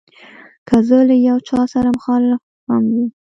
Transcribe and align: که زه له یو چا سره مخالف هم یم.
که 0.67 0.77
زه 0.87 0.97
له 1.09 1.15
یو 1.27 1.37
چا 1.47 1.59
سره 1.73 1.89
مخالف 1.97 2.41
هم 2.69 2.83
یم. 2.95 3.07